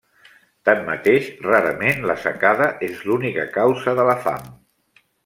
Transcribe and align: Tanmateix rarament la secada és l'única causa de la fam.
Tanmateix 0.67 1.27
rarament 1.43 2.01
la 2.11 2.15
secada 2.23 2.71
és 2.87 3.05
l'única 3.11 3.47
causa 3.59 3.95
de 4.01 4.07
la 4.09 4.17
fam. 4.25 4.49